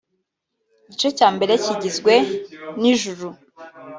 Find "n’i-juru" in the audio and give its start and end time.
2.79-3.29